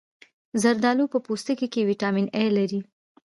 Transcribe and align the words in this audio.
زردالو 0.61 1.05
په 1.13 1.17
پوستکي 1.25 1.67
کې 1.73 1.87
ویټامین 1.89 2.27
A 2.39 2.43
لري. 2.57 2.79